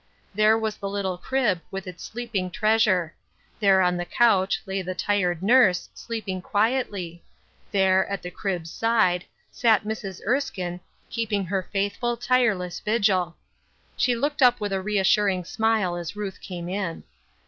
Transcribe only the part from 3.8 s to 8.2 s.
on the couch, lay the tired nurse, sleeping quietly; there,